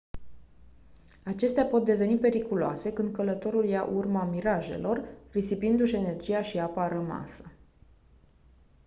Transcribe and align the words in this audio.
acestea 1.23 1.65
pot 1.65 1.85
deveni 1.85 2.17
periculoase 2.17 2.93
când 2.93 3.13
călătorul 3.13 3.65
ia 3.65 3.83
urma 3.83 4.23
mirajelor 4.23 5.03
risipindu-și 5.31 5.95
energia 5.95 6.41
și 6.41 6.59
apa 6.59 6.87
rămasă 6.87 7.51